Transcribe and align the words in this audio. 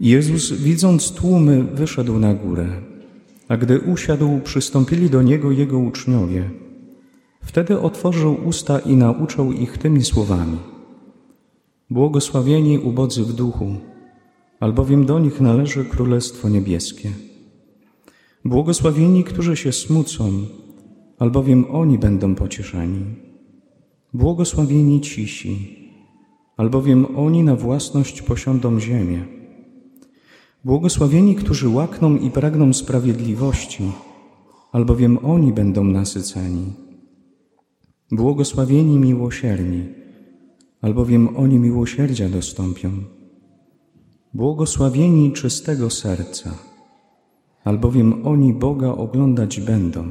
Jezus, 0.00 0.52
widząc 0.52 1.12
tłumy, 1.12 1.64
wyszedł 1.64 2.18
na 2.18 2.34
górę, 2.34 2.68
a 3.48 3.56
gdy 3.56 3.80
usiadł, 3.80 4.40
przystąpili 4.44 5.10
do 5.10 5.22
Niego 5.22 5.50
Jego 5.50 5.78
uczniowie. 5.78 6.50
Wtedy 7.42 7.80
otworzył 7.80 8.36
usta 8.44 8.78
i 8.78 8.96
nauczał 8.96 9.52
ich 9.52 9.78
tymi 9.78 10.04
słowami. 10.04 10.58
Błogosławieni 11.90 12.78
ubodzy 12.78 13.24
w 13.24 13.32
duchu, 13.32 13.74
albowiem 14.60 15.06
do 15.06 15.18
nich 15.18 15.40
należy 15.40 15.84
Królestwo 15.84 16.48
Niebieskie. 16.48 17.10
Błogosławieni, 18.44 19.24
którzy 19.24 19.56
się 19.56 19.72
smucą, 19.72 20.32
albowiem 21.18 21.64
oni 21.70 21.98
będą 21.98 22.34
pocieszeni. 22.34 23.04
Błogosławieni 24.14 25.00
cisi, 25.00 25.78
albowiem 26.56 27.06
oni 27.16 27.42
na 27.42 27.56
własność 27.56 28.22
posiądą 28.22 28.80
ziemię. 28.80 29.39
Błogosławieni, 30.64 31.34
którzy 31.34 31.68
łakną 31.68 32.16
i 32.16 32.30
pragną 32.30 32.72
sprawiedliwości, 32.72 33.92
albowiem 34.72 35.18
oni 35.24 35.52
będą 35.52 35.84
nasyceni. 35.84 36.72
Błogosławieni 38.12 38.98
miłosierni, 38.98 39.88
albowiem 40.82 41.36
oni 41.36 41.58
miłosierdzia 41.58 42.28
dostąpią. 42.28 42.90
Błogosławieni 44.34 45.32
czystego 45.32 45.90
serca, 45.90 46.54
albowiem 47.64 48.26
oni 48.26 48.54
Boga 48.54 48.88
oglądać 48.88 49.60
będą. 49.60 50.04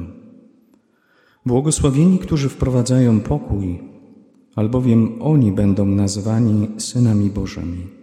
Błogosławieni, 1.46 2.18
którzy 2.18 2.48
wprowadzają 2.48 3.20
pokój, 3.20 3.80
albowiem 4.56 5.22
oni 5.22 5.52
będą 5.52 5.86
nazwani 5.86 6.68
synami 6.78 7.30
Bożymi. 7.30 7.99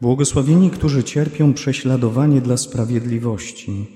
Błogosławieni, 0.00 0.70
którzy 0.70 1.04
cierpią 1.04 1.54
prześladowanie 1.54 2.40
dla 2.40 2.56
sprawiedliwości, 2.56 3.86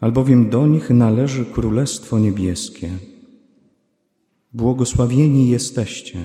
albowiem 0.00 0.50
do 0.50 0.66
nich 0.66 0.90
należy 0.90 1.44
Królestwo 1.44 2.18
Niebieskie. 2.18 2.90
Błogosławieni 4.52 5.48
jesteście, 5.48 6.24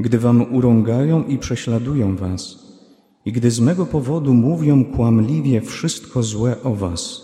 gdy 0.00 0.18
wam 0.18 0.54
urągają 0.54 1.24
i 1.24 1.38
prześladują 1.38 2.16
was, 2.16 2.58
i 3.24 3.32
gdy 3.32 3.50
z 3.50 3.60
mego 3.60 3.86
powodu 3.86 4.34
mówią 4.34 4.84
kłamliwie 4.84 5.60
wszystko 5.60 6.22
złe 6.22 6.62
o 6.62 6.74
was. 6.74 7.22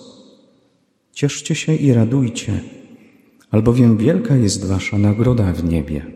Cieszcie 1.13 1.55
się 1.55 1.75
i 1.75 1.93
radujcie, 1.93 2.61
albowiem 3.51 3.97
wielka 3.97 4.37
jest 4.37 4.67
wasza 4.67 4.99
nagroda 4.99 5.53
w 5.53 5.65
niebie. 5.65 6.07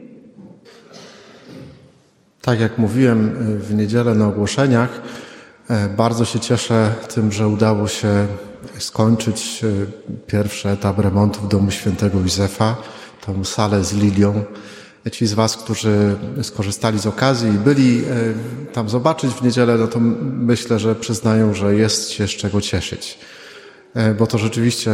Tak 2.42 2.60
jak 2.60 2.78
mówiłem 2.78 3.28
y, 3.28 3.58
w 3.58 3.74
niedzielę 3.74 4.14
na 4.14 4.26
ogłoszeniach, 4.26 5.00
e, 5.68 5.88
bardzo 5.88 6.24
się 6.24 6.40
cieszę 6.40 6.94
tym, 7.14 7.32
że 7.32 7.48
udało 7.48 7.88
się 7.88 8.26
skończyć 8.78 9.60
y, 9.64 9.86
pierwszy 10.26 10.68
etap 10.68 10.98
remontu 10.98 11.40
w 11.40 11.48
domu 11.48 11.70
świętego 11.70 12.18
Józefa, 12.20 12.76
tą 13.26 13.44
salę 13.44 13.84
z 13.84 13.92
Lilią. 13.92 14.44
Ci 15.12 15.26
z 15.26 15.32
Was, 15.32 15.56
którzy 15.56 16.16
skorzystali 16.42 16.98
z 16.98 17.06
okazji 17.06 17.48
i 17.48 17.58
byli 17.58 18.04
e, 18.04 18.04
tam 18.72 18.88
zobaczyć 18.88 19.30
w 19.30 19.42
niedzielę, 19.42 19.78
no 19.78 19.86
to 19.86 20.00
myślę, 20.22 20.78
że 20.78 20.94
przyznają, 20.94 21.54
że 21.54 21.74
jest 21.74 22.10
się 22.10 22.28
z 22.28 22.30
czego 22.30 22.60
cieszyć. 22.60 23.18
E, 23.94 24.14
bo 24.14 24.26
to 24.26 24.38
rzeczywiście 24.38 24.92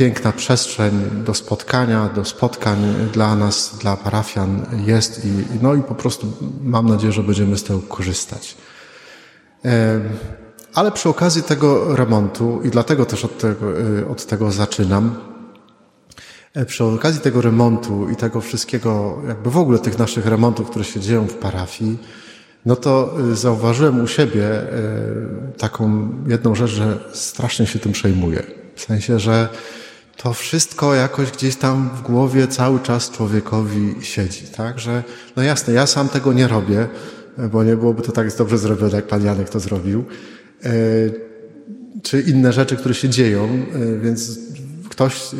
piękna 0.00 0.32
przestrzeń 0.32 0.92
do 1.24 1.34
spotkania, 1.34 2.08
do 2.14 2.24
spotkań 2.24 2.78
dla 3.12 3.36
nas, 3.36 3.78
dla 3.80 3.96
parafian 3.96 4.66
jest 4.86 5.24
i, 5.24 5.28
no 5.62 5.74
i 5.74 5.82
po 5.82 5.94
prostu 5.94 6.32
mam 6.62 6.88
nadzieję, 6.88 7.12
że 7.12 7.22
będziemy 7.22 7.58
z 7.58 7.64
tego 7.64 7.80
korzystać. 7.80 8.56
Ale 10.74 10.92
przy 10.92 11.08
okazji 11.08 11.42
tego 11.42 11.96
remontu, 11.96 12.60
i 12.64 12.70
dlatego 12.70 13.06
też 13.06 13.24
od 13.24 13.38
tego, 13.38 13.66
od 14.10 14.26
tego 14.26 14.50
zaczynam, 14.50 15.14
E, 16.54 16.64
przy 16.64 16.84
okazji 16.84 17.20
tego 17.20 17.40
remontu 17.40 18.08
i 18.08 18.16
tego 18.16 18.40
wszystkiego, 18.40 19.22
jakby 19.28 19.50
w 19.50 19.58
ogóle 19.58 19.78
tych 19.78 19.98
naszych 19.98 20.26
remontów, 20.26 20.70
które 20.70 20.84
się 20.84 21.00
dzieją 21.00 21.26
w 21.26 21.34
parafii, 21.34 21.98
no 22.66 22.76
to 22.76 23.14
e, 23.32 23.36
zauważyłem 23.36 24.00
u 24.00 24.06
siebie 24.06 24.44
e, 24.44 24.68
taką 25.58 26.12
jedną 26.26 26.54
rzecz, 26.54 26.70
że 26.70 26.98
strasznie 27.12 27.66
się 27.66 27.78
tym 27.78 27.92
przejmuję. 27.92 28.42
W 28.74 28.80
sensie, 28.80 29.18
że 29.18 29.48
to 30.22 30.32
wszystko 30.32 30.94
jakoś 30.94 31.30
gdzieś 31.30 31.56
tam 31.56 31.90
w 31.96 32.02
głowie 32.02 32.46
cały 32.46 32.80
czas 32.80 33.10
człowiekowi 33.10 33.94
siedzi, 34.00 34.46
tak? 34.56 34.78
Że, 34.78 35.04
no 35.36 35.42
jasne, 35.42 35.74
ja 35.74 35.86
sam 35.86 36.08
tego 36.08 36.32
nie 36.32 36.48
robię, 36.48 36.88
bo 37.52 37.64
nie 37.64 37.76
byłoby 37.76 38.02
to 38.02 38.12
tak 38.12 38.36
dobrze 38.36 38.58
zrobione, 38.58 38.96
jak 38.96 39.06
pan 39.06 39.24
Janek 39.24 39.48
to 39.48 39.60
zrobił. 39.60 40.04
Czy 42.02 42.20
inne 42.20 42.52
rzeczy, 42.52 42.76
które 42.76 42.94
się 42.94 43.08
dzieją, 43.08 43.66
więc 44.02 44.38
ktoś 44.88 45.34
y, 45.34 45.36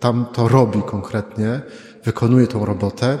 tam 0.00 0.26
to 0.32 0.48
robi 0.48 0.82
konkretnie, 0.82 1.60
wykonuje 2.04 2.46
tą 2.46 2.64
robotę, 2.64 3.18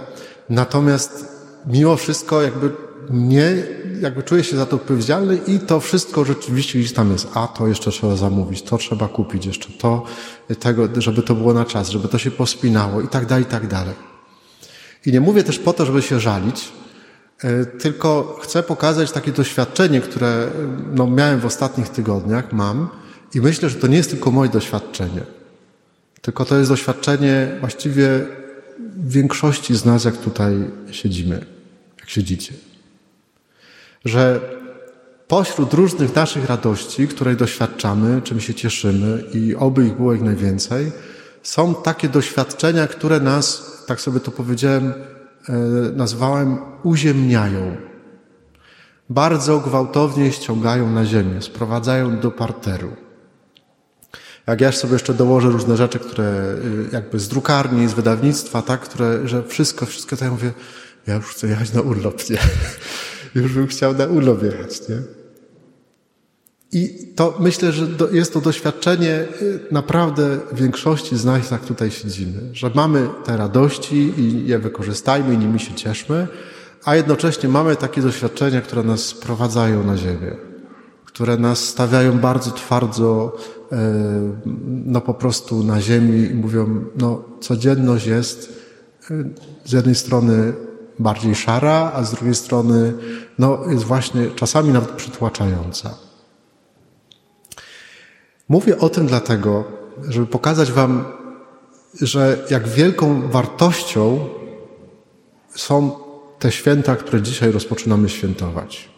natomiast 0.48 1.28
mimo 1.66 1.96
wszystko 1.96 2.42
jakby 2.42 2.70
nie, 3.10 3.52
jakby 4.00 4.22
czuję 4.22 4.44
się 4.44 4.56
za 4.56 4.66
to 4.66 4.76
odpowiedzialny 4.76 5.38
i 5.46 5.58
to 5.58 5.80
wszystko 5.80 6.24
rzeczywiście 6.24 6.78
gdzieś 6.78 6.92
tam 6.92 7.12
jest. 7.12 7.28
A 7.34 7.46
to 7.46 7.68
jeszcze 7.68 7.90
trzeba 7.90 8.16
zamówić, 8.16 8.62
to 8.62 8.78
trzeba 8.78 9.08
kupić 9.08 9.46
jeszcze, 9.46 9.68
to 9.78 10.04
tego, 10.58 10.88
żeby 10.96 11.22
to 11.22 11.34
było 11.34 11.54
na 11.54 11.64
czas, 11.64 11.90
żeby 11.90 12.08
to 12.08 12.18
się 12.18 12.30
pospinało 12.30 13.00
i 13.00 13.08
tak 13.08 13.26
dalej, 13.26 13.44
i 13.44 13.46
tak 13.46 13.66
dalej. 13.66 13.94
I 15.06 15.12
nie 15.12 15.20
mówię 15.20 15.44
też 15.44 15.58
po 15.58 15.72
to, 15.72 15.86
żeby 15.86 16.02
się 16.02 16.20
żalić, 16.20 16.72
y, 17.44 17.66
tylko 17.66 18.38
chcę 18.42 18.62
pokazać 18.62 19.12
takie 19.12 19.32
doświadczenie, 19.32 20.00
które 20.00 20.48
no, 20.94 21.06
miałem 21.06 21.40
w 21.40 21.46
ostatnich 21.46 21.88
tygodniach, 21.88 22.52
mam 22.52 22.88
i 23.34 23.40
myślę, 23.40 23.68
że 23.68 23.76
to 23.76 23.86
nie 23.86 23.96
jest 23.96 24.10
tylko 24.10 24.30
moje 24.30 24.50
doświadczenie. 24.50 25.20
Tylko 26.22 26.44
to 26.44 26.58
jest 26.58 26.70
doświadczenie 26.70 27.56
właściwie 27.60 28.26
większości 28.96 29.74
z 29.74 29.84
nas, 29.84 30.04
jak 30.04 30.16
tutaj 30.16 30.54
siedzimy, 30.90 31.46
jak 32.00 32.10
siedzicie. 32.10 32.54
Że 34.04 34.40
pośród 35.28 35.74
różnych 35.74 36.14
naszych 36.14 36.46
radości, 36.46 37.08
której 37.08 37.36
doświadczamy, 37.36 38.22
czym 38.22 38.40
się 38.40 38.54
cieszymy 38.54 39.24
i 39.34 39.54
oby 39.54 39.86
ich 39.86 39.96
było 39.96 40.12
jak 40.12 40.22
najwięcej, 40.22 40.92
są 41.42 41.74
takie 41.74 42.08
doświadczenia, 42.08 42.86
które 42.86 43.20
nas, 43.20 43.72
tak 43.86 44.00
sobie 44.00 44.20
to 44.20 44.30
powiedziałem, 44.30 44.94
e, 45.48 45.52
nazwałem 45.96 46.58
uziemniają. 46.82 47.76
Bardzo 49.10 49.60
gwałtownie 49.60 50.32
ściągają 50.32 50.90
na 50.90 51.04
ziemię, 51.04 51.42
sprowadzają 51.42 52.20
do 52.20 52.30
parteru. 52.30 52.90
Jak 54.46 54.60
ja 54.60 54.72
sobie 54.72 54.92
jeszcze 54.92 55.14
dołożę 55.14 55.48
różne 55.48 55.76
rzeczy, 55.76 55.98
które 55.98 56.24
y, 56.24 56.88
jakby 56.92 57.20
z 57.20 57.28
drukarni, 57.28 57.88
z 57.88 57.92
wydawnictwa, 57.92 58.62
tak, 58.62 58.80
które, 58.80 59.28
że 59.28 59.42
wszystko, 59.42 59.86
wszystko 59.86 60.16
to 60.16 60.24
ja 60.24 60.30
mówię, 60.30 60.52
ja 61.06 61.14
już 61.14 61.26
chcę 61.26 61.48
jechać 61.48 61.72
na 61.72 61.80
urlop, 61.80 62.30
nie? 62.30 62.38
Już 63.34 63.52
bym 63.52 63.66
chciał 63.66 63.94
na 63.94 64.06
urlop 64.06 64.42
jechać, 64.42 64.88
nie? 64.88 64.98
I 66.72 67.12
to 67.16 67.36
myślę, 67.40 67.72
że 67.72 67.86
jest 68.12 68.32
to 68.32 68.40
doświadczenie 68.40 69.24
y, 69.42 69.60
naprawdę 69.70 70.38
większości 70.52 71.16
z 71.16 71.24
nas, 71.24 71.50
jak 71.50 71.64
tutaj 71.64 71.90
siedzimy, 71.90 72.40
że 72.52 72.70
mamy 72.74 73.08
te 73.24 73.36
radości 73.36 74.12
i 74.20 74.46
je 74.46 74.58
wykorzystajmy 74.58 75.34
i 75.34 75.38
nimi 75.38 75.60
się 75.60 75.74
cieszmy, 75.74 76.28
a 76.84 76.96
jednocześnie 76.96 77.48
mamy 77.48 77.76
takie 77.76 78.02
doświadczenia, 78.02 78.60
które 78.60 78.82
nas 78.82 79.00
sprowadzają 79.00 79.84
na 79.84 79.96
ziemię, 79.96 80.36
które 81.04 81.36
nas 81.36 81.58
stawiają 81.58 82.18
bardzo 82.18 82.50
twardo 82.50 83.36
E, 83.74 83.92
no 84.86 85.00
po 85.00 85.14
prostu 85.14 85.64
na 85.64 85.80
ziemi 85.80 86.30
i 86.30 86.34
mówią, 86.34 86.84
no 86.98 87.24
codzienność 87.40 88.06
jest 88.06 88.60
e, 89.10 89.24
z 89.64 89.72
jednej 89.72 89.94
strony 89.94 90.52
bardziej 90.98 91.34
szara, 91.34 91.92
a 91.94 92.04
z 92.04 92.10
drugiej 92.10 92.34
strony 92.34 92.92
no, 93.38 93.58
jest 93.70 93.84
właśnie 93.84 94.30
czasami 94.30 94.72
nawet 94.72 94.90
przytłaczająca. 94.90 95.94
Mówię 98.48 98.78
o 98.78 98.88
tym 98.88 99.06
dlatego, 99.06 99.64
żeby 100.08 100.26
pokazać 100.26 100.72
Wam, 100.72 101.04
że 102.00 102.44
jak 102.50 102.68
wielką 102.68 103.28
wartością 103.28 104.28
są 105.54 105.90
te 106.38 106.52
święta, 106.52 106.96
które 106.96 107.22
dzisiaj 107.22 107.52
rozpoczynamy 107.52 108.08
świętować. 108.08 108.88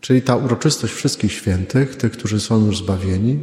Czyli 0.00 0.22
ta 0.22 0.36
uroczystość 0.36 0.94
wszystkich 0.94 1.32
świętych, 1.32 1.96
tych, 1.96 2.12
którzy 2.12 2.40
są 2.40 2.66
już 2.66 2.78
zbawieni, 2.78 3.40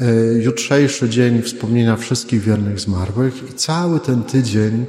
E, 0.00 0.32
jutrzejszy 0.42 1.08
dzień 1.08 1.42
wspomnienia 1.42 1.96
wszystkich 1.96 2.40
wiernych 2.40 2.80
zmarłych 2.80 3.50
i 3.50 3.54
cały 3.54 4.00
ten 4.00 4.22
tydzień 4.22 4.86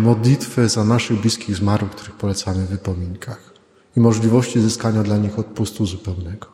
modlitwy 0.00 0.68
za 0.68 0.84
naszych 0.84 1.20
bliskich 1.20 1.56
zmarłych, 1.56 1.90
których 1.90 2.14
polecamy 2.14 2.66
w 2.66 2.68
wypominkach 2.68 3.40
i 3.96 4.00
możliwości 4.00 4.60
zyskania 4.60 5.02
dla 5.02 5.16
nich 5.16 5.38
odpustu 5.38 5.86
zupełnego. 5.86 6.46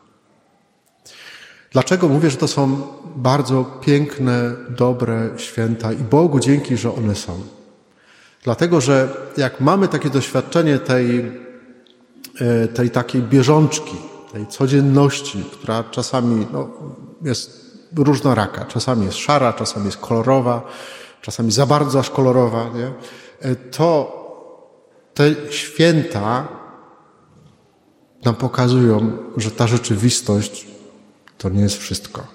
Dlaczego 1.71 2.07
mówię, 2.07 2.29
że 2.29 2.37
to 2.37 2.47
są 2.47 2.81
bardzo 3.15 3.63
piękne, 3.81 4.55
dobre 4.69 5.29
święta 5.37 5.93
i 5.93 5.97
Bogu 5.97 6.39
dzięki, 6.39 6.77
że 6.77 6.95
one 6.95 7.15
są? 7.15 7.41
Dlatego, 8.43 8.81
że 8.81 9.09
jak 9.37 9.61
mamy 9.61 9.87
takie 9.87 10.09
doświadczenie 10.09 10.79
tej, 10.79 11.31
e, 12.39 12.67
tej 12.67 12.89
takiej 12.89 13.21
bieżączki, 13.21 13.95
tej 14.31 14.47
codzienności, 14.47 15.43
która 15.51 15.83
czasami 15.83 16.47
no, 16.53 16.69
jest 17.21 17.63
różnoraka. 17.95 18.65
Czasami 18.65 19.05
jest 19.05 19.17
szara, 19.17 19.53
czasami 19.53 19.85
jest 19.85 19.97
kolorowa, 19.97 20.61
czasami 21.23 21.51
za 21.51 21.65
bardzo 21.65 21.99
aż 21.99 22.09
kolorowa, 22.09 22.69
nie? 22.75 22.91
to 23.71 24.19
te 25.13 25.23
święta 25.49 26.47
nam 28.25 28.35
pokazują, 28.35 29.17
że 29.37 29.51
ta 29.51 29.67
rzeczywistość 29.67 30.67
to 31.37 31.49
nie 31.49 31.61
jest 31.61 31.77
wszystko. 31.77 32.27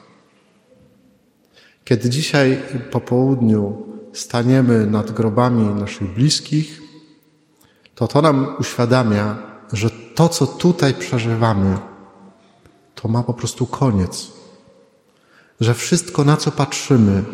Kiedy 1.84 2.10
dzisiaj 2.10 2.62
po 2.90 3.00
południu 3.00 3.86
staniemy 4.12 4.86
nad 4.86 5.10
grobami 5.10 5.64
naszych 5.64 6.14
bliskich, 6.14 6.80
to 7.94 8.08
to 8.08 8.22
nam 8.22 8.56
uświadamia, 8.60 9.38
że 9.72 9.90
to, 10.14 10.28
co 10.28 10.46
tutaj 10.46 10.94
przeżywamy, 10.94 11.78
to 12.94 13.08
ma 13.08 13.22
po 13.22 13.34
prostu 13.34 13.66
koniec. 13.66 14.32
Że 15.60 15.74
wszystko, 15.74 16.24
na 16.24 16.36
co 16.36 16.50
patrzymy, 16.50 17.24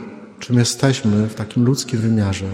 czym 0.44 0.58
jesteśmy 0.58 1.26
w 1.26 1.34
takim 1.34 1.64
ludzkim 1.64 2.00
wymiarze, 2.00 2.46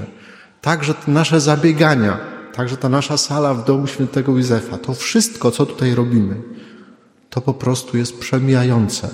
także 0.60 0.94
te 0.94 1.10
nasze 1.10 1.40
zabiegania, 1.40 2.18
także 2.54 2.76
ta 2.76 2.88
nasza 2.88 3.16
sala 3.16 3.54
w 3.54 3.64
domu 3.64 3.86
świętego 3.86 4.32
Józefa, 4.32 4.78
to 4.78 4.94
wszystko, 4.94 5.50
co 5.50 5.66
tutaj 5.66 5.94
robimy, 5.94 6.36
to 7.30 7.40
po 7.40 7.54
prostu 7.54 7.96
jest 7.96 8.18
przemijające, 8.18 9.08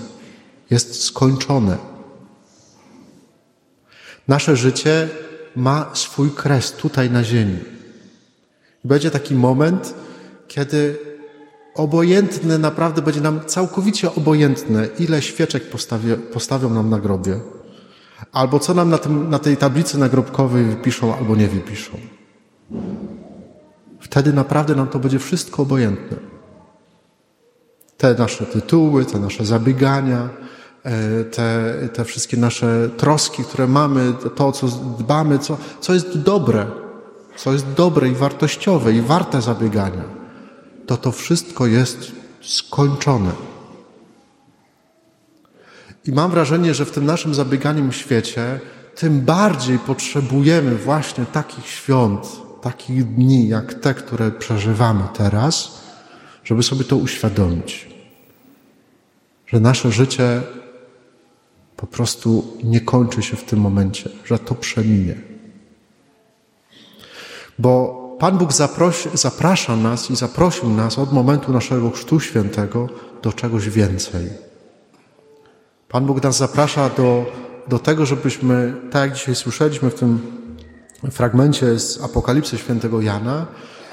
jest 0.70 1.04
skończone. 1.04 1.76
Nasze 4.28 4.56
życie 4.56 5.08
ma 5.56 5.90
swój 5.94 6.30
kres 6.30 6.72
tutaj 6.72 7.10
na 7.10 7.24
ziemi. 7.24 7.58
Będzie 8.84 9.10
taki 9.10 9.34
moment, 9.34 9.94
kiedy 10.48 10.98
obojętne, 11.74 12.58
naprawdę 12.58 13.02
będzie 13.02 13.20
nam 13.20 13.40
całkowicie 13.46 14.14
obojętne, 14.14 14.88
ile 14.98 15.22
świeczek 15.22 15.62
postawią 16.32 16.70
nam 16.70 16.90
na 16.90 16.98
grobie, 16.98 17.40
albo 18.32 18.58
co 18.58 18.74
nam 18.74 18.90
na, 18.90 18.98
tym, 18.98 19.30
na 19.30 19.38
tej 19.38 19.56
tablicy 19.56 19.98
nagrobkowej 19.98 20.64
wypiszą 20.64 21.16
albo 21.16 21.36
nie 21.36 21.48
wypiszą. 21.48 21.92
Wtedy 24.00 24.32
naprawdę 24.32 24.74
nam 24.74 24.88
to 24.88 24.98
będzie 24.98 25.18
wszystko 25.18 25.62
obojętne. 25.62 26.16
Te 27.96 28.14
nasze 28.14 28.46
tytuły, 28.46 29.04
te 29.04 29.18
nasze 29.18 29.44
zabiegania, 29.44 30.28
e, 30.82 31.24
te, 31.24 31.74
te 31.92 32.04
wszystkie 32.04 32.36
nasze 32.36 32.88
troski, 32.96 33.44
które 33.44 33.66
mamy, 33.66 34.12
to, 34.36 34.52
co 34.52 34.66
dbamy, 34.98 35.38
co, 35.38 35.56
co 35.80 35.94
jest 35.94 36.18
dobre, 36.18 36.66
co 37.36 37.52
jest 37.52 37.72
dobre 37.72 38.08
i 38.08 38.14
wartościowe 38.14 38.92
i 38.92 39.00
warte 39.00 39.42
zabiegania, 39.42 40.04
to 40.86 40.96
to 40.96 41.12
wszystko 41.12 41.66
jest 41.66 42.12
skończone. 42.42 43.55
I 46.06 46.12
mam 46.12 46.30
wrażenie, 46.30 46.74
że 46.74 46.84
w 46.84 46.90
tym 46.90 47.06
naszym 47.06 47.34
zabieganiem 47.34 47.92
świecie 47.92 48.60
tym 48.94 49.20
bardziej 49.20 49.78
potrzebujemy 49.78 50.76
właśnie 50.76 51.26
takich 51.26 51.66
świąt, 51.66 52.28
takich 52.62 53.14
dni 53.14 53.48
jak 53.48 53.74
te, 53.74 53.94
które 53.94 54.30
przeżywamy 54.30 55.04
teraz, 55.14 55.80
żeby 56.44 56.62
sobie 56.62 56.84
to 56.84 56.96
uświadomić. 56.96 57.88
Że 59.46 59.60
nasze 59.60 59.92
życie 59.92 60.42
po 61.76 61.86
prostu 61.86 62.56
nie 62.64 62.80
kończy 62.80 63.22
się 63.22 63.36
w 63.36 63.44
tym 63.44 63.60
momencie, 63.60 64.10
że 64.24 64.38
to 64.38 64.54
przeminie. 64.54 65.14
Bo 67.58 68.02
Pan 68.18 68.38
Bóg 68.38 68.52
zaprosi, 68.52 69.08
zaprasza 69.14 69.76
nas 69.76 70.10
i 70.10 70.16
zaprosił 70.16 70.70
nas 70.70 70.98
od 70.98 71.12
momentu 71.12 71.52
naszego 71.52 71.90
Chrztu 71.90 72.20
Świętego 72.20 72.88
do 73.22 73.32
czegoś 73.32 73.68
więcej. 73.68 74.45
Pan 75.96 76.06
Bóg 76.06 76.22
nas 76.22 76.36
zaprasza 76.36 76.88
do, 76.88 77.26
do 77.68 77.78
tego, 77.78 78.06
żebyśmy, 78.06 78.74
tak 78.90 79.02
jak 79.02 79.18
dzisiaj 79.18 79.34
słyszeliśmy 79.34 79.90
w 79.90 79.94
tym 79.94 80.20
fragmencie 81.10 81.78
z 81.78 82.02
Apokalipsy 82.02 82.58
Świętego 82.58 83.00
Jana, 83.00 83.46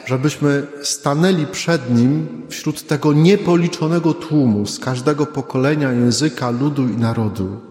żebyśmy 0.06 0.68
stanęli 0.82 1.46
przed 1.46 1.96
Nim 1.96 2.28
wśród 2.50 2.88
tego 2.88 3.14
niepoliczonego 3.14 4.14
tłumu 4.14 4.68
z 4.68 4.80
każdego 4.80 5.26
pokolenia, 5.26 5.92
języka, 5.92 6.50
ludu 6.50 6.88
i 6.88 6.98
narodu. 6.98 7.62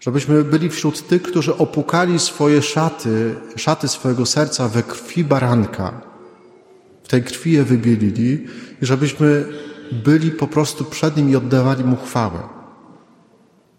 Żebyśmy 0.00 0.44
byli 0.44 0.70
wśród 0.70 1.08
tych, 1.08 1.22
którzy 1.22 1.56
opukali 1.56 2.18
swoje 2.18 2.62
szaty, 2.62 3.34
szaty 3.56 3.88
swojego 3.88 4.26
serca 4.26 4.68
we 4.68 4.82
krwi 4.82 5.24
baranka. 5.24 6.00
W 7.04 7.08
tej 7.08 7.22
krwi 7.22 7.52
je 7.52 7.64
wybielili 7.64 8.46
i 8.82 8.86
żebyśmy 8.86 9.44
byli 10.04 10.30
po 10.30 10.46
prostu 10.46 10.84
przed 10.84 11.16
Nim 11.16 11.30
i 11.30 11.36
oddawali 11.36 11.84
Mu 11.84 11.96
chwałę. 11.96 12.53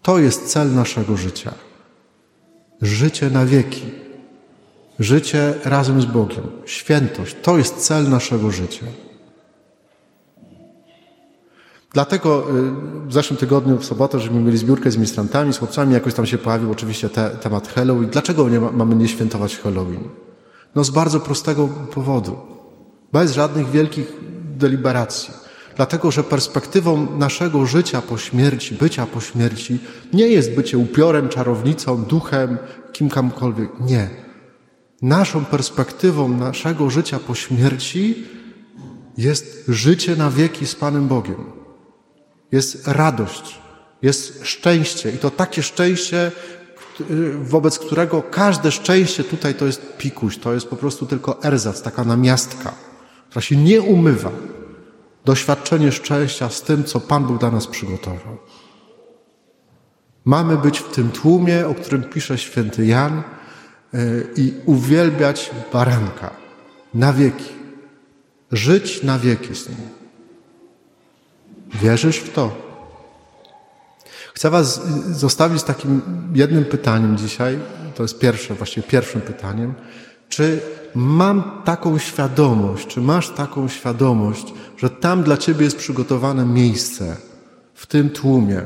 To 0.06 0.18
jest 0.18 0.46
cel 0.46 0.74
naszego 0.74 1.16
życia. 1.16 1.52
Życie 2.82 3.30
na 3.30 3.46
wieki. 3.46 3.82
Życie 4.98 5.54
razem 5.64 6.00
z 6.00 6.04
Bogiem. 6.04 6.44
Świętość. 6.64 7.36
To 7.42 7.58
jest 7.58 7.76
cel 7.76 8.08
naszego 8.10 8.50
życia. 8.50 8.86
Dlatego 11.92 12.50
y, 12.50 13.08
w 13.08 13.12
zeszłym 13.12 13.36
tygodniu, 13.36 13.78
w 13.78 13.84
sobotę, 13.84 14.20
żeśmy 14.20 14.40
mieli 14.40 14.58
zbiórkę 14.58 14.90
z 14.90 14.96
ministrantami, 14.96 15.52
z 15.52 15.58
chłopcami, 15.58 15.94
jakoś 15.94 16.14
tam 16.14 16.26
się 16.26 16.38
pojawił 16.38 16.70
oczywiście 16.70 17.08
te, 17.08 17.30
temat 17.30 17.68
Halloween. 17.68 18.10
Dlaczego 18.10 18.48
nie 18.48 18.60
ma, 18.60 18.72
mamy 18.72 18.94
nie 18.94 19.08
świętować 19.08 19.56
Halloween? 19.56 20.08
No 20.74 20.84
z 20.84 20.90
bardzo 20.90 21.20
prostego 21.20 21.68
powodu. 21.68 22.36
Bez 23.12 23.32
żadnych 23.32 23.70
wielkich 23.70 24.12
deliberacji. 24.58 25.45
Dlatego, 25.76 26.10
że 26.10 26.24
perspektywą 26.24 27.18
naszego 27.18 27.66
życia 27.66 28.02
po 28.02 28.18
śmierci, 28.18 28.74
bycia 28.74 29.06
po 29.06 29.20
śmierci, 29.20 29.78
nie 30.12 30.28
jest 30.28 30.54
bycie 30.54 30.78
upiorem, 30.78 31.28
czarownicą, 31.28 32.04
duchem, 32.04 32.58
kim 32.92 33.08
kamkolwiek. 33.08 33.70
Nie. 33.80 34.10
Naszą 35.02 35.44
perspektywą 35.44 36.28
naszego 36.28 36.90
życia 36.90 37.18
po 37.18 37.34
śmierci 37.34 38.26
jest 39.16 39.64
życie 39.68 40.16
na 40.16 40.30
wieki 40.30 40.66
z 40.66 40.74
Panem 40.74 41.08
Bogiem. 41.08 41.44
Jest 42.52 42.88
radość, 42.88 43.58
jest 44.02 44.46
szczęście 44.46 45.10
i 45.10 45.18
to 45.18 45.30
takie 45.30 45.62
szczęście, 45.62 46.32
wobec 47.42 47.78
którego 47.78 48.22
każde 48.22 48.72
szczęście 48.72 49.24
tutaj 49.24 49.54
to 49.54 49.66
jest 49.66 49.96
pikuś, 49.98 50.38
to 50.38 50.54
jest 50.54 50.68
po 50.68 50.76
prostu 50.76 51.06
tylko 51.06 51.42
erzac, 51.42 51.82
taka 51.82 52.04
namiastka, 52.04 52.72
która 53.28 53.42
się 53.42 53.56
nie 53.56 53.82
umywa 53.82 54.30
doświadczenie 55.26 55.92
szczęścia 55.92 56.48
z 56.48 56.62
tym, 56.62 56.84
co 56.84 57.00
Pan 57.00 57.24
Bóg 57.24 57.38
dla 57.38 57.50
nas 57.50 57.66
przygotował. 57.66 58.38
Mamy 60.24 60.56
być 60.56 60.78
w 60.78 60.94
tym 60.94 61.10
tłumie, 61.10 61.66
o 61.66 61.74
którym 61.74 62.02
pisze 62.02 62.38
święty 62.38 62.86
Jan, 62.86 63.18
e, 63.18 63.22
i 64.36 64.54
uwielbiać 64.66 65.50
baranka 65.72 66.30
na 66.94 67.12
wieki. 67.12 67.52
Żyć 68.52 69.02
na 69.02 69.18
wieki 69.18 69.54
z 69.54 69.68
nim. 69.68 69.88
Wierzysz 71.74 72.18
w 72.18 72.32
to? 72.32 72.66
Chcę 74.34 74.50
Was 74.50 74.86
zostawić 75.10 75.60
z 75.60 75.64
takim 75.64 76.02
jednym 76.34 76.64
pytaniem 76.64 77.16
dzisiaj. 77.16 77.58
To 77.94 78.02
jest 78.02 78.18
pierwsze, 78.18 78.54
właściwie 78.54 78.86
pierwszym 78.86 79.20
pytaniem. 79.20 79.74
Czy 80.28 80.60
mam 80.94 81.62
taką 81.64 81.98
świadomość, 81.98 82.86
czy 82.86 83.00
masz 83.00 83.30
taką 83.30 83.68
świadomość, 83.68 84.54
że 84.76 84.90
tam 84.90 85.22
dla 85.22 85.36
Ciebie 85.36 85.64
jest 85.64 85.76
przygotowane 85.76 86.46
miejsce 86.46 87.16
w 87.74 87.86
tym 87.86 88.10
tłumie, 88.10 88.62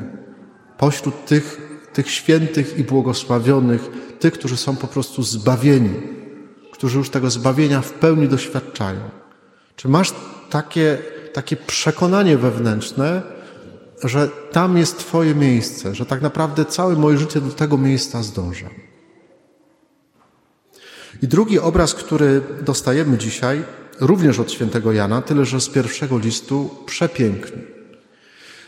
pośród 0.79 1.25
tych, 1.25 1.61
tych 1.93 2.11
świętych 2.11 2.79
i 2.79 2.85
błogosławionych, 2.85 3.90
tych, 4.21 4.33
którzy 4.33 4.57
są 4.57 4.76
po 4.76 4.87
prostu 4.87 5.23
zbawieni, 5.23 5.95
którzy 6.73 6.99
już 6.99 7.11
tego 7.11 7.31
zbawienia 7.31 7.81
w 7.81 7.93
pełni 7.93 8.29
doświadczają. 8.29 9.00
Czy 9.76 9.88
masz 9.88 10.12
takie, 10.50 10.99
takie 11.33 11.57
przekonanie 11.57 12.38
wewnętrzne, 12.38 13.23
że 14.05 14.29
tam 14.52 14.76
jest 14.76 14.99
Twoje 14.99 15.35
miejsce, 15.35 15.95
że 15.95 16.07
tak 16.07 16.23
naprawdę 16.23 16.64
całe 16.64 16.97
moje 16.97 17.19
życie 17.19 17.40
do 17.40 17.50
tego 17.50 17.79
miejsca 17.79 18.23
zdąża? 18.23 18.67
I 21.23 21.29
drugi 21.29 21.59
obraz, 21.59 21.95
który 21.95 22.41
dostajemy 22.62 23.19
dzisiaj, 23.19 23.65
również 24.00 24.39
od 24.39 24.53
świętego 24.53 24.93
Jana, 24.93 25.23
tyle 25.23 25.45
że 25.45 25.61
z 25.61 25.69
pierwszego 25.69 26.19
listu, 26.19 26.71
przepiękny. 26.87 27.62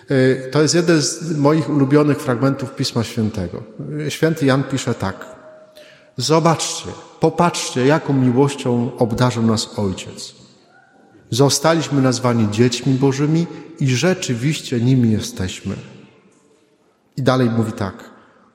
E, 0.09 0.51
to 0.51 0.63
jest 0.63 0.75
jeden 0.75 1.03
z 1.03 1.39
moich 1.39 1.71
ulubionych 1.71 2.21
fragmentów 2.21 2.75
Pisma 2.75 3.05
Świętego. 3.05 3.63
Święty 4.09 4.47
Jan 4.47 4.63
pisze 4.65 4.95
tak. 4.95 5.27
Zobaczcie, 6.17 6.89
popatrzcie, 7.21 7.87
jaką 7.87 8.13
miłością 8.13 8.91
obdarzył 8.99 9.43
nas 9.43 9.79
Ojciec. 9.79 10.35
Zostaliśmy 11.31 12.03
nazwani 12.03 12.51
dziećmi 12.51 12.95
Bożymi 12.95 13.47
i 13.81 13.89
rzeczywiście 13.89 14.81
nimi 14.81 15.13
jesteśmy. 15.13 15.75
I 17.17 17.23
dalej 17.23 17.51
mówi 17.51 17.73
tak. 17.73 17.95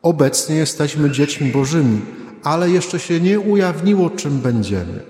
Obecnie 0.01 0.55
jesteśmy 0.55 1.11
dziećmi 1.11 1.51
Bożymi, 1.51 2.01
ale 2.43 2.69
jeszcze 2.69 2.99
się 2.99 3.21
nie 3.21 3.39
ujawniło, 3.39 4.09
czym 4.09 4.39
będziemy. 4.39 5.03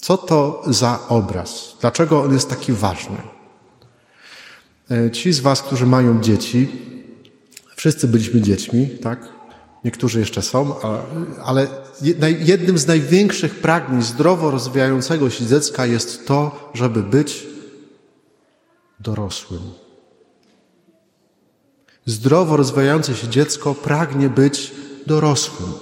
Co 0.00 0.18
to 0.18 0.62
za 0.66 1.08
obraz? 1.08 1.76
Dlaczego 1.80 2.22
on 2.22 2.32
jest 2.32 2.50
taki 2.50 2.72
ważny? 2.72 3.16
E, 4.90 5.10
ci 5.10 5.32
z 5.32 5.40
Was, 5.40 5.62
którzy 5.62 5.86
mają 5.86 6.20
dzieci, 6.20 6.68
wszyscy 7.76 8.08
byliśmy 8.08 8.40
dziećmi, 8.40 8.88
tak? 8.88 9.28
Niektórzy 9.84 10.20
jeszcze 10.20 10.42
są, 10.42 10.74
ale 11.44 11.66
jednym 12.38 12.78
z 12.78 12.86
największych 12.86 13.54
pragnień 13.54 14.02
zdrowo 14.02 14.50
rozwijającego 14.50 15.30
się 15.30 15.46
dziecka 15.46 15.86
jest 15.86 16.26
to, 16.26 16.70
żeby 16.74 17.02
być 17.02 17.46
dorosłym. 19.00 19.60
Zdrowo 22.06 22.56
rozwijające 22.56 23.14
się 23.14 23.28
dziecko 23.28 23.74
pragnie 23.74 24.28
być 24.28 24.72
dorosłym. 25.06 25.72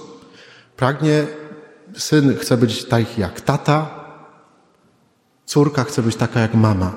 Pragnie, 0.75 1.27
syn 1.97 2.37
chce 2.37 2.57
być 2.57 2.85
taki 2.85 3.21
jak 3.21 3.41
tata, 3.41 4.05
córka 5.45 5.83
chce 5.83 6.01
być 6.01 6.15
taka 6.15 6.39
jak 6.39 6.53
mama. 6.53 6.93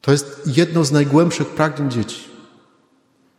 To 0.00 0.12
jest 0.12 0.42
jedno 0.56 0.84
z 0.84 0.92
najgłębszych 0.92 1.48
pragnień 1.48 1.90
dzieci. 1.90 2.30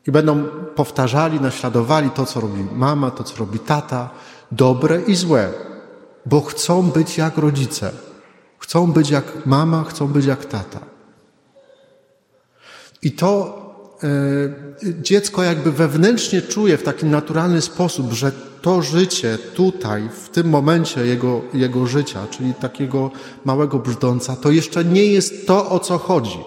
I 0.08 0.12
będą 0.12 0.44
powtarzali, 0.76 1.42
naśladowali 1.42 2.10
to, 2.10 2.26
co 2.26 2.40
robi 2.40 2.64
mama, 2.72 3.12
to, 3.12 3.24
co 3.24 3.38
robi 3.38 3.60
tata, 3.60 4.10
dobre 4.52 5.02
i 5.02 5.16
złe, 5.16 5.54
bo 6.26 6.42
chcą 6.42 6.84
być 6.84 7.18
jak 7.18 7.38
rodzice. 7.38 7.92
Chcą 8.60 8.92
być 8.92 9.10
jak 9.10 9.46
mama, 9.46 9.84
chcą 9.84 10.08
być 10.08 10.26
jak 10.26 10.46
tata. 10.46 10.80
I 13.02 13.12
to 13.12 13.67
dziecko 15.01 15.44
jakby 15.44 15.72
wewnętrznie 15.72 16.42
czuje 16.42 16.77
w 16.77 16.84
taki 16.84 17.06
naturalny 17.06 17.62
sposób, 17.62 18.13
że 18.13 18.32
to 18.62 18.82
życie 18.82 19.38
tutaj, 19.54 20.10
w 20.24 20.30
tym 20.30 20.50
momencie 20.50 21.06
jego, 21.06 21.42
jego 21.54 21.88
życia, 21.88 22.27
czyli 22.30 22.54
takiego 22.54 23.12
małego 23.46 23.80
brzdąca, 23.80 24.36
to 24.36 24.51
jeszcze 24.51 24.86
nie 24.86 25.06
jest 25.06 25.48
to, 25.48 25.70
o 25.70 25.80
co 25.80 25.98
chodzi. 25.98 26.39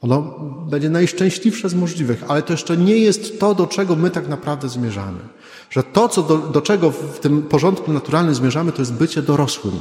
Ono 0.00 0.22
będzie 0.70 0.90
najszczęśliwsze 0.90 1.68
z 1.68 1.74
możliwych, 1.74 2.24
ale 2.28 2.42
to 2.42 2.52
jeszcze 2.52 2.76
nie 2.76 2.96
jest 2.96 3.40
to, 3.40 3.54
do 3.54 3.66
czego 3.66 3.96
my 3.96 4.10
tak 4.10 4.28
naprawdę 4.28 4.68
zmierzamy. 4.68 5.18
Że 5.70 5.82
to, 5.82 6.08
co 6.08 6.22
do, 6.22 6.38
do 6.38 6.60
czego 6.60 6.90
w 6.90 7.18
tym 7.18 7.42
porządku 7.42 7.92
naturalnym 7.92 8.34
zmierzamy, 8.34 8.72
to 8.72 8.82
jest 8.82 8.92
bycie 8.92 9.22
dorosłym, 9.22 9.78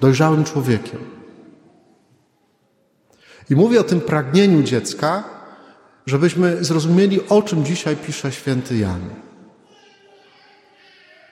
dojrzałym 0.00 0.44
człowiekiem. 0.44 1.00
I 3.50 3.56
mówię 3.56 3.80
o 3.80 3.84
tym 3.84 4.00
pragnieniu 4.00 4.62
dziecka, 4.62 5.24
żebyśmy 6.06 6.64
zrozumieli, 6.64 7.28
o 7.28 7.42
czym 7.42 7.64
dzisiaj 7.64 7.96
pisze 7.96 8.32
święty 8.32 8.76
Jan. 8.76 9.00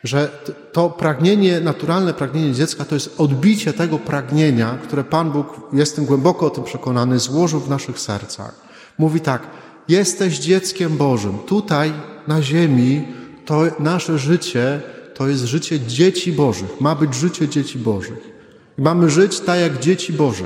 Że 0.04 0.28
to 0.72 0.90
pragnienie, 0.90 1.60
naturalne 1.60 2.14
pragnienie 2.14 2.52
dziecka 2.52 2.84
to 2.84 2.94
jest 2.94 3.20
odbicie 3.20 3.72
tego 3.72 3.98
pragnienia, 3.98 4.78
które 4.82 5.04
Pan 5.04 5.30
Bóg, 5.30 5.60
jestem 5.72 6.04
głęboko 6.04 6.46
o 6.46 6.50
tym 6.50 6.64
przekonany, 6.64 7.18
złożył 7.18 7.60
w 7.60 7.68
naszych 7.68 8.00
sercach. 8.00 8.54
Mówi 8.98 9.20
tak, 9.20 9.42
jesteś 9.88 10.38
dzieckiem 10.38 10.96
Bożym. 10.96 11.38
Tutaj 11.38 11.92
na 12.28 12.42
ziemi 12.42 13.08
to 13.44 13.62
nasze 13.78 14.18
życie 14.18 14.80
to 15.14 15.28
jest 15.28 15.44
życie 15.44 15.80
dzieci 15.80 16.32
Bożych. 16.32 16.80
Ma 16.80 16.94
być 16.94 17.14
życie 17.14 17.48
dzieci 17.48 17.78
Bożych. 17.78 18.32
I 18.78 18.82
mamy 18.82 19.10
żyć 19.10 19.40
tak 19.40 19.60
jak 19.60 19.78
dzieci 19.78 20.12
Boże. 20.12 20.44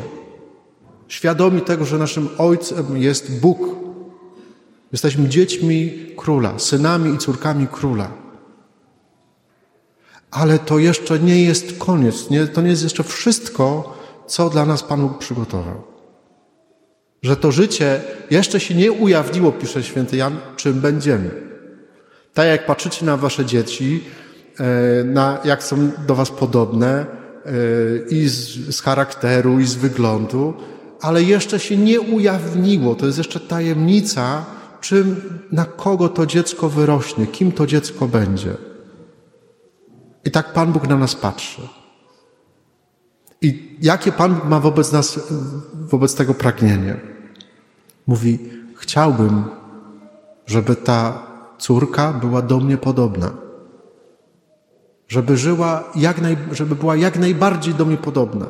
Świadomi 1.09 1.61
tego, 1.61 1.85
że 1.85 1.99
naszym 1.99 2.29
Ojcem 2.39 2.97
jest 2.97 3.41
Bóg. 3.41 3.86
Jesteśmy 4.97 5.29
dziećmi 5.29 5.93
króla, 6.17 6.59
synami 6.59 7.15
i 7.15 7.19
córkami 7.19 7.67
króla. 7.67 8.11
Ale 10.31 10.59
to 10.59 10.79
jeszcze 10.79 11.19
nie 11.19 11.45
jest 11.45 11.79
koniec, 11.79 12.31
nie, 12.31 12.47
to 12.47 12.61
nie 12.63 12.71
jest 12.71 12.83
jeszcze 12.83 13.05
wszystko, 13.05 13.97
co 14.27 14.51
dla 14.51 14.67
nas 14.67 14.83
Pan 14.83 15.01
Bóg 15.01 15.19
przygotował. 15.19 15.83
Że 17.23 17.37
to 17.37 17.53
życie 17.53 18.01
jeszcze 18.31 18.61
się 18.61 18.75
nie 18.75 18.93
ujawniło, 18.93 19.53
pisze 19.53 19.83
święty 19.83 20.17
Jan, 20.17 20.37
czym 20.57 20.81
będziemy. 20.81 21.31
Tak 22.35 22.47
jak 22.47 22.67
patrzycie 22.67 23.07
na 23.07 23.17
wasze 23.17 23.45
dzieci, 23.45 24.05
e, 24.61 25.05
na 25.05 25.39
jak 25.45 25.63
są 25.63 25.91
do 26.07 26.15
was 26.15 26.31
podobne 26.31 26.91
e, 26.99 27.53
i 28.11 28.29
z, 28.29 28.75
z 28.77 28.81
charakteru, 28.81 29.61
i 29.61 29.65
z 29.65 29.75
wyglądu, 29.75 30.55
ale 31.01 31.23
jeszcze 31.23 31.61
się 31.61 31.77
nie 31.77 32.01
ujawniło. 32.01 32.95
To 32.95 33.07
jest 33.07 33.19
jeszcze 33.19 33.41
tajemnica, 33.41 34.56
czym, 34.87 35.39
na 35.53 35.65
kogo 35.65 36.09
to 36.09 36.27
dziecko 36.27 36.69
wyrośnie, 36.69 37.27
kim 37.27 37.53
to 37.53 37.67
dziecko 37.67 38.09
będzie. 38.09 38.57
I 40.25 40.31
tak 40.31 40.53
Pan 40.53 40.73
Bóg 40.73 40.89
na 40.89 40.97
nas 40.97 41.15
patrzy. 41.15 41.63
I 43.43 43.77
jakie 43.83 44.13
Pan 44.13 44.35
Bóg 44.35 44.45
ma 44.45 44.61
wobec 44.61 44.93
nas, 44.93 45.21
wobec 45.73 46.15
tego 46.15 46.35
pragnienie? 46.35 47.01
Mówi, 48.07 48.39
chciałbym, 48.77 49.45
żeby 50.47 50.77
ta 50.77 51.27
córka 51.59 52.13
była 52.13 52.43
do 52.43 52.61
mnie 52.61 52.77
podobna. 52.77 53.31
Żeby 55.09 55.37
żyła 55.37 55.85
jak 55.95 56.21
naj, 56.21 56.37
żeby 56.53 56.75
była 56.75 56.97
jak 56.97 57.19
najbardziej 57.19 57.75
do 57.75 57.85
mnie 57.85 57.97
podobna. 57.97 58.47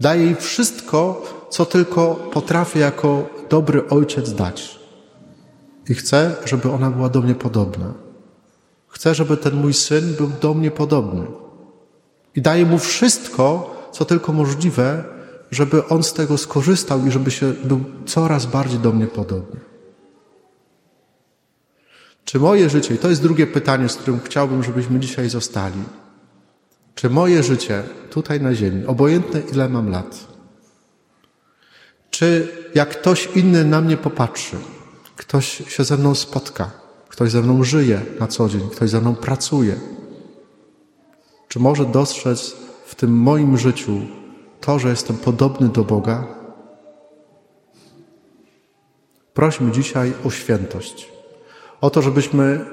Daję 0.00 0.24
jej 0.24 0.34
wszystko, 0.34 1.22
co 1.50 1.66
tylko 1.66 2.14
potrafię 2.14 2.80
jako 2.80 3.28
dobry 3.48 3.88
ojciec 3.88 4.32
dać. 4.32 4.85
I 5.88 5.94
chcę, 5.94 6.36
żeby 6.44 6.70
ona 6.70 6.90
była 6.90 7.08
do 7.08 7.22
mnie 7.22 7.34
podobna. 7.34 7.94
Chcę, 8.88 9.14
żeby 9.14 9.36
ten 9.36 9.54
mój 9.54 9.74
syn 9.74 10.14
był 10.14 10.30
do 10.42 10.54
mnie 10.54 10.70
podobny. 10.70 11.26
I 12.34 12.42
daję 12.42 12.66
mu 12.66 12.78
wszystko, 12.78 13.76
co 13.92 14.04
tylko 14.04 14.32
możliwe, 14.32 15.04
żeby 15.50 15.86
on 15.86 16.02
z 16.02 16.12
tego 16.12 16.38
skorzystał 16.38 17.06
i 17.06 17.10
żeby 17.10 17.30
się 17.30 17.52
był 17.64 17.84
coraz 18.06 18.46
bardziej 18.46 18.78
do 18.78 18.92
mnie 18.92 19.06
podobny. 19.06 19.60
Czy 22.24 22.40
moje 22.40 22.70
życie, 22.70 22.94
i 22.94 22.98
to 22.98 23.08
jest 23.08 23.22
drugie 23.22 23.46
pytanie, 23.46 23.88
z 23.88 23.96
którym 23.96 24.20
chciałbym, 24.24 24.62
żebyśmy 24.62 25.00
dzisiaj 25.00 25.28
zostali, 25.28 25.82
czy 26.94 27.10
moje 27.10 27.42
życie 27.42 27.82
tutaj 28.10 28.40
na 28.40 28.54
Ziemi, 28.54 28.86
obojętne 28.86 29.40
ile 29.52 29.68
mam 29.68 29.90
lat, 29.90 30.26
czy 32.10 32.48
jak 32.74 32.88
ktoś 32.88 33.28
inny 33.34 33.64
na 33.64 33.80
mnie 33.80 33.96
popatrzy, 33.96 34.56
ktoś 35.16 35.46
się 35.68 35.84
ze 35.84 35.96
mną 35.96 36.14
spotka, 36.14 36.70
ktoś 37.08 37.30
ze 37.30 37.42
mną 37.42 37.64
żyje 37.64 38.02
na 38.20 38.26
co 38.26 38.48
dzień, 38.48 38.68
ktoś 38.70 38.90
ze 38.90 39.00
mną 39.00 39.14
pracuje, 39.14 39.80
czy 41.48 41.58
może 41.58 41.84
dostrzec 41.84 42.56
w 42.86 42.94
tym 42.94 43.18
moim 43.18 43.58
życiu 43.58 44.00
to, 44.60 44.78
że 44.78 44.88
jestem 44.88 45.16
podobny 45.16 45.68
do 45.68 45.84
Boga? 45.84 46.26
Prośmy 49.34 49.72
dzisiaj 49.72 50.12
o 50.24 50.30
świętość, 50.30 51.12
o 51.80 51.90
to, 51.90 52.02
żebyśmy 52.02 52.64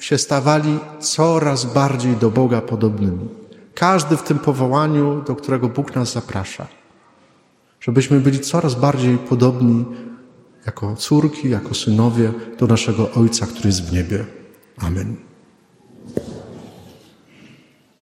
się 0.00 0.18
stawali 0.18 0.78
coraz 1.00 1.64
bardziej 1.64 2.16
do 2.16 2.30
Boga 2.30 2.60
podobnymi. 2.60 3.28
Każdy 3.74 4.16
w 4.16 4.22
tym 4.22 4.38
powołaniu, 4.38 5.22
do 5.26 5.36
którego 5.36 5.68
Bóg 5.68 5.94
nas 5.94 6.12
zaprasza. 6.12 6.66
Żebyśmy 7.80 8.20
byli 8.20 8.40
coraz 8.40 8.74
bardziej 8.74 9.18
podobni 9.18 9.84
jako 10.66 10.96
córki, 10.96 11.50
jako 11.50 11.74
synowie 11.74 12.32
do 12.58 12.66
naszego 12.66 13.12
Ojca, 13.12 13.46
który 13.46 13.66
jest 13.66 13.84
w 13.84 13.92
niebie. 13.92 14.26
Amen. 14.78 15.29